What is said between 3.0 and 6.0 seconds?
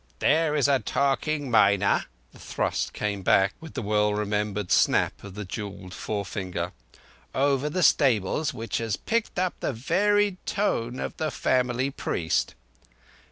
back with the well remembered snap of the jewelled